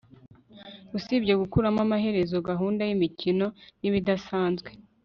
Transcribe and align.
usibye 0.97 1.33
gukuramo 1.41 1.79
amaherezo 1.85 2.35
gahunda 2.49 2.81
yimikino 2.89 3.45
nibidasanzwe 3.79 4.69